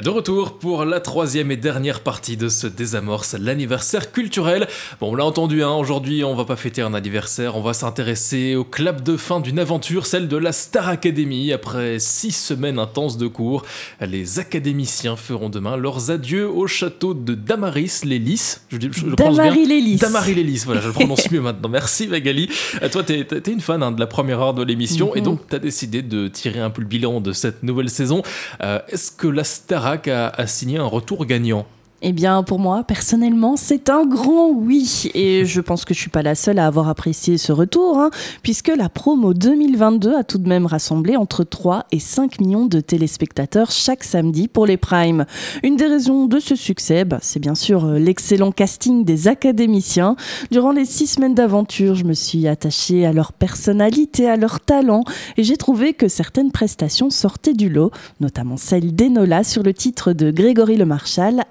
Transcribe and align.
De 0.00 0.08
retour 0.08 0.58
pour 0.58 0.86
la 0.86 1.00
troisième 1.00 1.50
et 1.50 1.56
dernière 1.56 2.00
partie 2.00 2.38
de 2.38 2.48
ce 2.48 2.66
désamorce, 2.66 3.34
l'anniversaire 3.34 4.10
culturel. 4.10 4.66
Bon, 5.00 5.10
on 5.12 5.14
l'a 5.14 5.24
entendu, 5.24 5.62
hein, 5.62 5.72
aujourd'hui 5.72 6.24
on 6.24 6.34
va 6.34 6.46
pas 6.46 6.56
fêter 6.56 6.80
un 6.80 6.94
anniversaire, 6.94 7.56
on 7.56 7.60
va 7.60 7.74
s'intéresser 7.74 8.54
au 8.54 8.64
clap 8.64 9.02
de 9.02 9.18
fin 9.18 9.40
d'une 9.40 9.58
aventure, 9.58 10.06
celle 10.06 10.28
de 10.28 10.36
la 10.38 10.52
Star 10.52 10.88
Academy. 10.88 11.52
Après 11.52 11.98
six 11.98 12.32
semaines 12.32 12.78
intenses 12.78 13.18
de 13.18 13.26
cours, 13.26 13.64
les 14.00 14.38
académiciens 14.38 15.16
feront 15.16 15.50
demain 15.50 15.76
leurs 15.76 16.10
adieux 16.10 16.48
au 16.48 16.66
château 16.66 17.12
de 17.12 17.34
Damaris 17.34 18.00
les 18.04 18.18
Lys. 18.18 18.62
Je, 18.70 18.78
les 18.78 19.80
Lys. 19.80 20.00
Damary 20.00 20.34
les 20.34 20.42
Lys, 20.42 20.64
voilà, 20.64 20.80
je 20.80 20.86
le 20.86 20.92
prononce 20.94 21.30
mieux 21.30 21.42
maintenant. 21.42 21.68
Merci 21.68 22.08
Magali. 22.08 22.48
Euh, 22.82 22.88
toi, 22.88 23.02
tu 23.02 23.12
es, 23.12 23.52
une 23.52 23.60
fan 23.60 23.82
hein, 23.82 23.92
de 23.92 24.00
la 24.00 24.06
première 24.06 24.40
heure 24.40 24.54
de 24.54 24.62
l'émission 24.62 25.14
et 25.14 25.18
mhm. 25.18 25.24
donc 25.24 25.48
tu 25.48 25.54
as 25.54 25.58
décidé 25.58 26.00
de 26.00 26.28
tirer 26.28 26.60
un 26.60 26.70
peu 26.70 26.80
le 26.80 26.88
bilan 26.88 27.20
de 27.20 27.32
cette 27.32 27.62
nouvelle 27.62 27.90
saison. 27.90 28.22
Euh, 28.62 28.78
est-ce 28.88 29.10
que 29.10 29.28
la 29.28 29.44
Starac 29.82 30.06
a 30.06 30.46
signé 30.46 30.78
un 30.78 30.84
retour 30.84 31.26
gagnant 31.26 31.66
eh 32.04 32.12
bien, 32.12 32.42
pour 32.42 32.58
moi, 32.58 32.82
personnellement, 32.82 33.56
c'est 33.56 33.88
un 33.88 34.04
grand 34.04 34.50
oui. 34.50 35.10
Et 35.14 35.44
je 35.44 35.60
pense 35.60 35.84
que 35.84 35.94
je 35.94 36.00
suis 36.00 36.10
pas 36.10 36.22
la 36.22 36.34
seule 36.34 36.58
à 36.58 36.66
avoir 36.66 36.88
apprécié 36.88 37.38
ce 37.38 37.52
retour, 37.52 37.98
hein, 37.98 38.10
puisque 38.42 38.72
la 38.76 38.88
promo 38.88 39.34
2022 39.34 40.16
a 40.16 40.24
tout 40.24 40.38
de 40.38 40.48
même 40.48 40.66
rassemblé 40.66 41.16
entre 41.16 41.44
3 41.44 41.86
et 41.92 42.00
5 42.00 42.40
millions 42.40 42.66
de 42.66 42.80
téléspectateurs 42.80 43.70
chaque 43.70 44.02
samedi 44.02 44.48
pour 44.48 44.66
les 44.66 44.76
primes. 44.76 45.26
Une 45.62 45.76
des 45.76 45.86
raisons 45.86 46.26
de 46.26 46.40
ce 46.40 46.56
succès, 46.56 47.04
bah, 47.04 47.18
c'est 47.22 47.38
bien 47.38 47.54
sûr 47.54 47.84
euh, 47.84 47.98
l'excellent 48.00 48.50
casting 48.50 49.04
des 49.04 49.28
académiciens. 49.28 50.16
Durant 50.50 50.72
les 50.72 50.84
six 50.84 51.06
semaines 51.06 51.34
d'aventure, 51.34 51.94
je 51.94 52.04
me 52.04 52.14
suis 52.14 52.48
attachée 52.48 53.06
à 53.06 53.12
leur 53.12 53.32
personnalité, 53.32 54.28
à 54.28 54.36
leur 54.36 54.58
talent, 54.58 55.04
et 55.36 55.44
j'ai 55.44 55.56
trouvé 55.56 55.94
que 55.94 56.08
certaines 56.08 56.50
prestations 56.50 57.10
sortaient 57.10 57.54
du 57.54 57.68
lot, 57.68 57.92
notamment 58.20 58.56
celle 58.56 58.94
d'Enola 58.96 59.44
sur 59.44 59.62
le 59.62 59.72
titre 59.72 60.12
de 60.12 60.32
Grégory 60.32 60.76
Le 60.76 60.84
Marchal, 60.84 61.44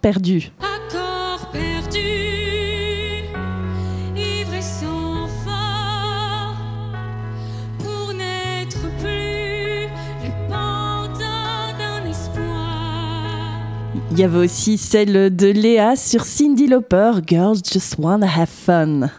Perdu. 0.00 0.52
Accord 0.60 1.50
perdu, 1.50 3.24
ivre 4.16 4.54
et 4.54 4.62
sans 4.62 5.26
phare, 5.44 6.56
pour 7.78 8.14
n'être 8.14 8.80
plus 9.00 9.88
le 10.22 10.30
pendant 10.48 11.76
d'un 11.78 12.08
espoir. 12.08 13.50
Il 14.12 14.18
y 14.18 14.24
avait 14.24 14.38
aussi 14.38 14.78
celle 14.78 15.34
de 15.34 15.48
Léa 15.48 15.96
sur 15.96 16.24
Cindy 16.24 16.68
Lauper, 16.68 17.12
Girls 17.26 17.58
Just 17.70 17.96
Wanna 17.98 18.26
Have 18.26 18.48
Fun. 18.48 19.10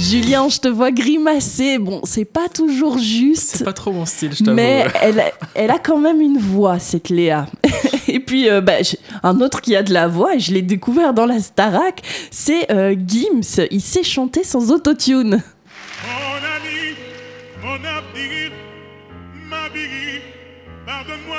Julien, 0.00 0.48
je 0.48 0.58
te 0.58 0.68
vois 0.68 0.92
grimacer. 0.92 1.78
Bon, 1.78 2.00
c'est 2.04 2.24
pas 2.24 2.48
toujours 2.48 2.98
juste. 2.98 3.56
C'est 3.56 3.64
pas 3.64 3.74
trop 3.74 3.92
mon 3.92 4.06
style, 4.06 4.32
je 4.32 4.42
t'avoue. 4.42 4.56
Mais 4.56 4.86
elle, 5.02 5.22
elle, 5.54 5.70
a 5.70 5.78
quand 5.78 5.98
même 5.98 6.22
une 6.22 6.38
voix, 6.38 6.78
cette 6.78 7.10
Léa. 7.10 7.46
et 8.08 8.18
puis, 8.18 8.48
euh, 8.48 8.62
bah, 8.62 8.76
un 9.22 9.40
autre 9.42 9.60
qui 9.60 9.76
a 9.76 9.82
de 9.82 9.92
la 9.92 10.08
voix, 10.08 10.34
et 10.34 10.40
je 10.40 10.54
l'ai 10.54 10.62
découvert 10.62 11.12
dans 11.12 11.26
la 11.26 11.38
Starac, 11.38 12.00
c'est 12.30 12.70
euh, 12.72 12.96
Gims. 13.06 13.66
Il 13.70 13.82
sait 13.82 14.02
chanter 14.02 14.42
sans 14.42 14.70
autotune. 14.70 15.42
Mon 16.02 16.36
ami, 16.56 16.96
mon 17.62 17.74
avenir, 17.74 18.52
ma 19.50 19.68
vie, 19.68 20.20
pardonne-moi 20.86 21.36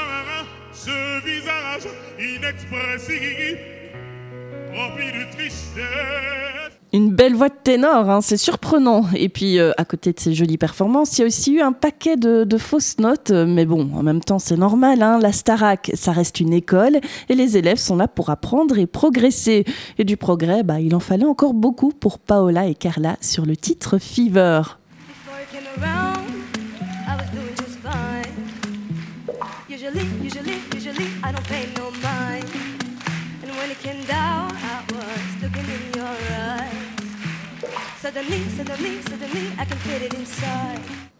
ce 0.71 1.25
visage 1.25 1.91
inexpressif, 2.19 3.57
rempli 4.75 5.07
de 5.07 5.35
tristesse. 5.35 6.50
Une 6.93 7.09
belle 7.09 7.35
voix 7.35 7.47
de 7.47 7.55
ténor, 7.63 8.09
hein, 8.09 8.19
c'est 8.19 8.35
surprenant. 8.35 9.05
Et 9.15 9.29
puis, 9.29 9.59
euh, 9.59 9.71
à 9.77 9.85
côté 9.85 10.11
de 10.11 10.19
ces 10.19 10.33
jolies 10.33 10.57
performances, 10.57 11.17
il 11.17 11.21
y 11.21 11.23
a 11.23 11.27
aussi 11.27 11.53
eu 11.53 11.61
un 11.61 11.71
paquet 11.71 12.17
de, 12.17 12.57
fausses 12.57 12.99
notes. 12.99 13.31
Mais 13.31 13.65
bon, 13.65 13.89
en 13.95 14.03
même 14.03 14.19
temps, 14.19 14.39
c'est 14.39 14.57
normal. 14.57 15.01
Hein. 15.01 15.17
La 15.19 15.31
Starac, 15.31 15.91
ça 15.93 16.11
reste 16.11 16.41
une 16.41 16.51
école 16.51 16.99
et 17.29 17.35
les 17.35 17.55
élèves 17.55 17.77
sont 17.77 17.95
là 17.95 18.09
pour 18.09 18.29
apprendre 18.29 18.77
et 18.77 18.87
progresser. 18.87 19.63
Et 19.99 20.03
du 20.03 20.17
progrès, 20.17 20.63
bah, 20.63 20.81
il 20.81 20.93
en 20.93 20.99
fallait 20.99 21.25
encore 21.25 21.53
beaucoup 21.53 21.91
pour 21.91 22.19
Paola 22.19 22.67
et 22.67 22.75
Carla 22.75 23.15
sur 23.21 23.45
le 23.45 23.55
titre 23.55 23.97
Fever. 23.97 24.61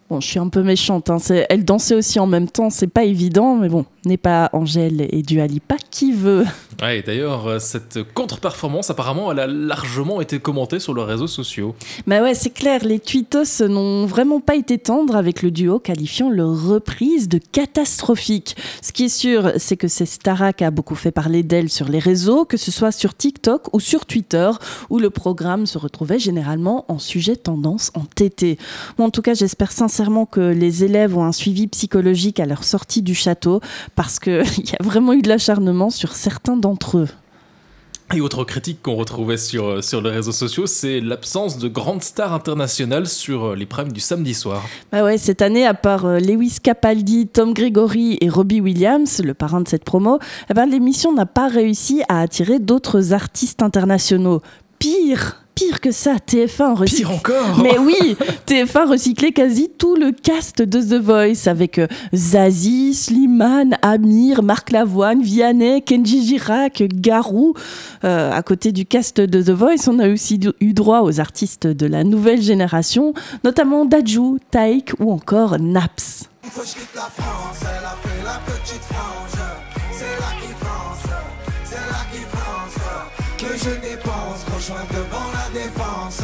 Bon, 0.10 0.20
je 0.20 0.28
suis 0.28 0.40
un 0.40 0.50
peu 0.50 0.64
méchante. 0.64 1.12
Hein. 1.12 1.18
Elle 1.50 1.64
dansait 1.64 1.94
aussi 1.94 2.20
en 2.20 2.26
même 2.26 2.50
temps, 2.50 2.72
c'est 2.72 2.88
pas 2.88 3.04
évident, 3.04 3.56
mais 3.56 3.70
bon, 3.70 3.86
n'est 4.04 4.18
pas 4.18 4.50
Angèle 4.52 5.08
et 5.10 5.22
Dualipa 5.22 5.76
qui 5.92 6.12
veut. 6.12 6.44
Ouais, 6.82 7.04
d'ailleurs, 7.04 7.46
euh, 7.46 7.60
cette 7.60 8.00
contre-performance, 8.16 8.90
apparemment, 8.90 9.32
elle 9.32 9.38
a 9.38 9.46
largement 9.46 10.20
été 10.20 10.40
commentée 10.40 10.80
sur 10.80 10.96
les 10.96 11.04
réseaux 11.04 11.28
sociaux. 11.28 11.76
Bah 12.08 12.24
ouais, 12.24 12.34
c'est 12.34 12.50
clair, 12.50 12.84
les 12.84 13.00
tweetos 13.00 13.68
n'ont 13.68 14.08
vraiment 14.08 14.40
pas 14.40 14.56
été 14.56 14.80
tendres 14.80 15.16
avec 15.16 15.44
le 15.44 15.52
duo, 15.52 15.78
qualifiant 15.78 16.32
leur 16.32 16.60
reprise 16.60 17.30
de 17.30 17.38
catastrophique. 17.38 18.56
Ce 18.82 18.92
qui 18.92 19.06
est 19.06 19.10
sûr, 19.10 19.52
c'est 19.58 19.78
que 19.78 19.88
c'est 19.88 20.08
Starak 20.08 20.64
a 20.64 20.72
beaucoup 20.72 20.96
fait 20.96 21.12
parler 21.12 21.44
d'elle 21.44 21.70
sur 21.70 21.88
les 21.88 22.00
réseaux, 22.00 22.46
que 22.46 22.58
ce 22.58 22.72
soit 22.72 22.92
sur 22.92 23.14
TikTok 23.14 23.72
ou 23.74 23.80
sur 23.80 24.08
Twitter, 24.08 24.50
où 24.90 24.98
le 24.98 25.12
programme 25.12 25.68
se 25.68 25.78
retrouvait 25.78 26.18
généralement 26.18 26.86
en 26.88 26.98
sujet 26.98 27.36
tendance 27.36 27.92
en 27.94 28.06
TT. 28.06 28.58
en 28.98 29.12
tout 29.12 29.22
cas, 29.22 29.36
j'espère 29.36 29.72
sincèrement 29.72 30.26
que 30.26 30.40
les 30.40 30.84
élèves 30.84 31.16
ont 31.16 31.26
un 31.26 31.32
suivi 31.32 31.68
psychologique 31.68 32.40
à 32.40 32.48
leur 32.48 32.64
sortie 32.64 33.04
du 33.04 33.14
château, 33.14 33.62
parce 33.96 34.18
qu'il 34.18 34.32
y 34.58 34.76
a 34.80 34.84
vraiment 34.84 35.14
eu 35.14 35.22
de 35.22 35.30
l'acharnement 35.30 35.92
sur 35.92 36.14
certains 36.14 36.58
d'entre 36.58 36.71
eux. 36.96 37.08
Et 38.14 38.20
autre 38.20 38.44
critique 38.44 38.82
qu'on 38.82 38.96
retrouvait 38.96 39.38
sur, 39.38 39.66
euh, 39.66 39.82
sur 39.82 40.02
les 40.02 40.10
réseaux 40.10 40.34
sociaux, 40.34 40.68
c'est 40.68 41.00
l'absence 41.00 41.58
de 41.58 41.70
grandes 41.70 42.04
stars 42.04 42.34
internationales 42.34 43.08
sur 43.08 43.46
euh, 43.46 43.56
les 43.56 43.66
primes 43.66 43.94
du 43.94 44.02
samedi 44.02 44.34
soir. 44.34 44.64
Bah 44.92 45.06
ouais, 45.06 45.18
cette 45.18 45.42
année, 45.42 45.66
à 45.66 45.74
part 45.74 46.06
euh, 46.06 46.20
Lewis 46.20 46.58
Capaldi, 46.62 47.28
Tom 47.28 47.54
Gregory 47.54 48.18
et 48.20 48.28
Robbie 48.28 48.60
Williams, 48.60 49.22
le 49.24 49.34
parrain 49.34 49.62
de 49.62 49.68
cette 49.68 49.86
promo, 49.86 50.20
eh 50.50 50.54
ben, 50.54 50.66
l'émission 50.66 51.14
n'a 51.14 51.26
pas 51.26 51.48
réussi 51.48 52.04
à 52.10 52.20
attirer 52.20 52.60
d'autres 52.60 53.14
artistes 53.14 53.62
internationaux. 53.62 54.42
Pire, 54.78 55.41
pire 55.62 55.80
que 55.80 55.92
ça, 55.92 56.16
TF1 56.16 56.74
recyclé. 56.74 57.06
Pire 57.06 57.12
encore 57.12 57.58
Mais 57.62 57.78
oui, 57.78 58.18
TF1 58.48 58.90
recyclait 58.90 59.32
quasi 59.32 59.70
tout 59.70 59.96
le 59.96 60.12
cast 60.12 60.62
de 60.62 60.82
The 60.82 61.02
Voice 61.02 61.48
avec 61.48 61.78
euh, 61.78 61.88
Zazie, 62.14 62.96
Slimane, 62.96 63.78
Amir, 63.82 64.42
Marc 64.42 64.72
Lavoine, 64.72 65.22
Vianney, 65.22 65.84
Kenji 65.84 66.26
Girac, 66.26 66.84
Garou. 66.94 67.54
Euh, 68.04 68.32
à 68.32 68.42
côté 68.42 68.72
du 68.72 68.86
cast 68.86 69.22
de 69.22 69.42
The 69.42 69.52
Voice, 69.52 69.88
on 69.88 70.00
a 70.00 70.10
aussi 70.10 70.40
eu 70.60 70.74
droit 70.74 71.02
aux 71.02 71.20
artistes 71.20 71.68
de 71.68 71.86
la 71.86 72.04
nouvelle 72.04 72.42
génération, 72.42 73.14
notamment 73.44 73.86
Dajou, 73.86 74.40
Taïk 74.50 74.94
ou 75.00 75.12
encore 75.12 75.60
Naps. 75.60 76.28
que 76.42 76.48
je 83.48 83.70
dépense, 83.82 84.46
rejoins 84.54 84.86
devant 84.92 85.32
la 85.34 85.50
défense. 85.60 86.22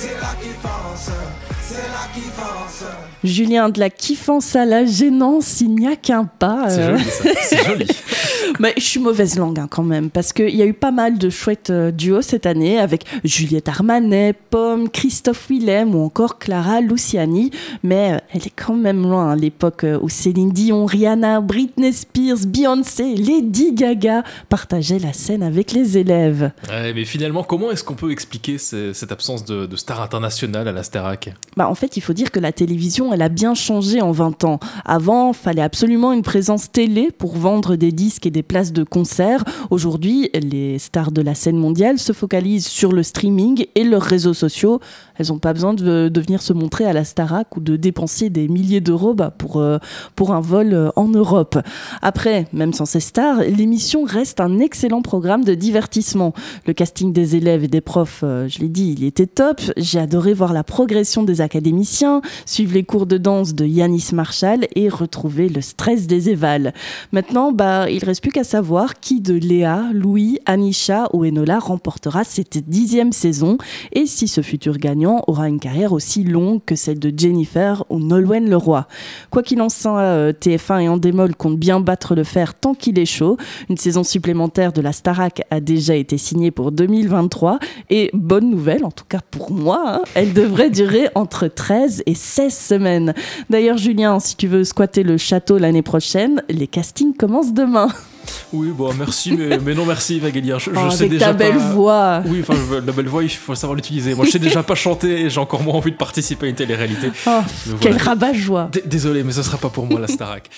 C'est 0.00 0.10
qui 0.10 0.54
pense, 0.62 1.10
c'est 1.60 2.14
qui 2.14 2.28
pense. 2.28 2.84
Julien, 3.24 3.68
de 3.68 3.80
la 3.80 3.90
kiffance 3.90 4.54
à 4.54 4.64
la 4.64 4.84
gênance, 4.84 5.60
il 5.60 5.74
n'y 5.74 5.88
a 5.88 5.96
qu'un 5.96 6.24
pas. 6.24 6.70
C'est 6.70 6.82
euh. 6.82 6.98
joli, 6.98 7.34
c'est 7.42 7.64
joli. 7.64 7.86
Mais 8.60 8.74
je 8.76 8.82
suis 8.82 9.00
mauvaise 9.00 9.38
langue 9.38 9.58
hein, 9.58 9.68
quand 9.70 9.82
même, 9.82 10.10
parce 10.10 10.32
qu'il 10.32 10.54
y 10.54 10.62
a 10.62 10.66
eu 10.66 10.72
pas 10.72 10.90
mal 10.90 11.18
de 11.18 11.30
chouettes 11.30 11.70
euh, 11.70 11.90
duos 11.90 12.22
cette 12.22 12.46
année 12.46 12.78
avec 12.78 13.04
Juliette 13.24 13.68
Armanet, 13.68 14.34
Pomme, 14.50 14.88
Christophe 14.88 15.48
Willem 15.48 15.94
ou 15.94 16.04
encore 16.04 16.38
Clara 16.38 16.80
Luciani. 16.80 17.50
Mais 17.82 18.14
euh, 18.14 18.18
elle 18.32 18.46
est 18.46 18.54
quand 18.54 18.74
même 18.74 19.02
loin, 19.02 19.28
à 19.28 19.32
hein, 19.32 19.36
l'époque 19.36 19.84
euh, 19.84 19.98
où 20.00 20.08
Céline 20.08 20.50
Dion, 20.50 20.86
Rihanna, 20.86 21.40
Britney 21.40 21.92
Spears, 21.92 22.46
Beyoncé, 22.46 23.14
Lady 23.14 23.72
Gaga 23.72 24.22
partageaient 24.48 24.98
la 24.98 25.12
scène 25.12 25.42
avec 25.42 25.72
les 25.72 25.98
élèves. 25.98 26.50
mais 26.70 27.04
finalement, 27.04 27.42
comment 27.42 27.70
est-ce 27.70 27.84
qu'on 27.84 27.94
peut 27.94 28.10
expliquer 28.10 28.58
cette 28.58 29.12
absence 29.12 29.44
de, 29.44 29.66
de 29.66 29.76
star 29.88 30.02
internationale 30.02 30.68
à 30.68 30.72
la 30.72 30.82
Starac 30.82 31.32
Bah, 31.56 31.66
en 31.66 31.74
fait, 31.74 31.96
il 31.96 32.02
faut 32.02 32.12
dire 32.12 32.30
que 32.30 32.38
la 32.38 32.52
télévision, 32.52 33.10
elle 33.14 33.22
a 33.22 33.30
bien 33.30 33.54
changé 33.54 34.02
en 34.02 34.12
20 34.12 34.44
ans. 34.44 34.60
Avant, 34.84 35.32
fallait 35.32 35.62
absolument 35.62 36.12
une 36.12 36.20
présence 36.20 36.70
télé 36.70 37.10
pour 37.10 37.38
vendre 37.38 37.74
des 37.74 37.90
disques 37.90 38.26
et 38.26 38.30
des 38.30 38.42
places 38.42 38.74
de 38.74 38.84
concert. 38.84 39.44
Aujourd'hui, 39.70 40.28
les 40.34 40.78
stars 40.78 41.10
de 41.10 41.22
la 41.22 41.34
scène 41.34 41.56
mondiale 41.56 41.98
se 41.98 42.12
focalisent 42.12 42.66
sur 42.66 42.92
le 42.92 43.02
streaming 43.02 43.64
et 43.76 43.84
leurs 43.84 44.02
réseaux 44.02 44.34
sociaux. 44.34 44.78
Elles 45.16 45.28
n'ont 45.28 45.38
pas 45.38 45.54
besoin 45.54 45.72
de, 45.72 46.10
de 46.12 46.20
venir 46.20 46.42
se 46.42 46.52
montrer 46.52 46.84
à 46.84 46.92
la 46.92 47.04
Starac 47.04 47.56
ou 47.56 47.60
de 47.60 47.76
dépenser 47.76 48.28
des 48.28 48.46
milliers 48.46 48.82
d'euros 48.82 49.14
bah, 49.14 49.30
pour, 49.30 49.56
euh, 49.56 49.78
pour 50.16 50.32
un 50.32 50.40
vol 50.40 50.74
euh, 50.74 50.90
en 50.96 51.08
Europe. 51.08 51.58
Après, 52.02 52.46
même 52.52 52.74
sans 52.74 52.84
ces 52.84 53.00
stars, 53.00 53.40
l'émission 53.40 54.04
reste 54.04 54.40
un 54.40 54.58
excellent 54.58 55.00
programme 55.00 55.44
de 55.44 55.54
divertissement. 55.54 56.34
Le 56.66 56.74
casting 56.74 57.14
des 57.14 57.36
élèves 57.36 57.64
et 57.64 57.68
des 57.68 57.80
profs, 57.80 58.20
euh, 58.22 58.48
je 58.48 58.58
l'ai 58.58 58.68
dit, 58.68 58.94
il 58.96 59.04
était 59.04 59.26
top. 59.26 59.62
J'ai 59.78 60.00
adoré 60.00 60.34
voir 60.34 60.52
la 60.52 60.64
progression 60.64 61.22
des 61.22 61.40
académiciens, 61.40 62.20
suivre 62.46 62.74
les 62.74 62.82
cours 62.82 63.06
de 63.06 63.16
danse 63.16 63.54
de 63.54 63.64
Yanis 63.64 64.08
Marshall 64.12 64.66
et 64.74 64.88
retrouver 64.88 65.48
le 65.48 65.60
stress 65.60 66.08
des 66.08 66.30
évals. 66.30 66.74
Maintenant, 67.12 67.52
bah, 67.52 67.88
il 67.88 68.04
reste 68.04 68.20
plus 68.20 68.32
qu'à 68.32 68.42
savoir 68.42 68.98
qui 68.98 69.20
de 69.20 69.34
Léa, 69.34 69.84
Louis, 69.92 70.40
Anisha 70.46 71.08
ou 71.12 71.24
Enola 71.24 71.60
remportera 71.60 72.24
cette 72.24 72.68
dixième 72.68 73.12
saison 73.12 73.56
et 73.92 74.06
si 74.06 74.26
ce 74.26 74.40
futur 74.40 74.78
gagnant 74.78 75.22
aura 75.28 75.48
une 75.48 75.60
carrière 75.60 75.92
aussi 75.92 76.24
longue 76.24 76.60
que 76.66 76.74
celle 76.74 76.98
de 76.98 77.12
Jennifer 77.16 77.84
ou 77.88 78.00
Nolwenn 78.00 78.50
Leroy. 78.50 78.86
Quoi 79.30 79.44
qu'il 79.44 79.62
en 79.62 79.68
soit, 79.68 80.00
euh, 80.00 80.32
TF1 80.32 80.80
et 80.80 80.88
Endemol 80.88 81.36
comptent 81.36 81.58
bien 81.58 81.78
battre 81.78 82.16
le 82.16 82.24
fer 82.24 82.54
tant 82.54 82.74
qu'il 82.74 82.98
est 82.98 83.06
chaud. 83.06 83.36
Une 83.68 83.76
saison 83.76 84.02
supplémentaire 84.02 84.72
de 84.72 84.80
la 84.80 84.92
Starac 84.92 85.42
a 85.50 85.60
déjà 85.60 85.94
été 85.94 86.18
signée 86.18 86.50
pour 86.50 86.72
2023 86.72 87.60
et 87.90 88.10
bonne 88.12 88.50
nouvelle, 88.50 88.84
en 88.84 88.90
tout 88.90 89.04
cas 89.08 89.20
pour 89.30 89.52
moi, 89.52 89.67
hein, 89.72 90.02
elle 90.14 90.32
devrait 90.32 90.70
durer 90.70 91.08
entre 91.14 91.46
13 91.48 92.02
et 92.06 92.14
16 92.14 92.56
semaines. 92.56 93.14
D'ailleurs, 93.50 93.78
Julien, 93.78 94.18
si 94.20 94.36
tu 94.36 94.46
veux 94.46 94.64
squatter 94.64 95.02
le 95.02 95.16
château 95.18 95.58
l'année 95.58 95.82
prochaine, 95.82 96.42
les 96.48 96.66
castings 96.66 97.14
commencent 97.16 97.52
demain. 97.52 97.88
Oui, 98.52 98.68
bon, 98.76 98.92
merci, 98.92 99.32
mais, 99.32 99.56
mais 99.58 99.74
non 99.74 99.86
merci, 99.86 100.18
Vaguelia. 100.20 100.58
Je, 100.58 100.64
je 100.66 100.70
Oh, 100.78 100.90
sais 100.90 101.04
avec 101.04 101.12
déjà 101.12 101.26
ta 101.26 101.32
belle 101.32 101.56
pas- 101.56 101.72
voix. 101.72 102.22
Oui, 102.26 102.40
enfin, 102.42 102.54
je- 102.70 102.74
la 102.74 102.92
belle 102.92 103.06
voix, 103.08 103.22
il 103.22 103.30
faut 103.30 103.54
savoir 103.54 103.74
l'utiliser. 103.74 104.14
Moi, 104.14 104.26
je 104.26 104.30
sais 104.32 104.38
déjà 104.38 104.62
pas 104.62 104.74
chanter 104.74 105.22
et 105.22 105.30
j'ai 105.30 105.40
encore 105.40 105.62
moins 105.62 105.74
envie 105.74 105.92
de 105.92 105.96
participer 105.96 106.46
à 106.46 106.48
une 106.50 106.54
télé-réalité. 106.54 107.10
Oh, 107.26 107.40
quel 107.80 107.96
rabat-joie. 107.96 108.70
Désolé, 108.84 109.22
mais 109.24 109.32
ce 109.32 109.42
sera 109.42 109.56
pas 109.56 109.70
pour 109.70 109.86
moi 109.86 109.98
la 109.98 110.08
Starac. 110.08 110.50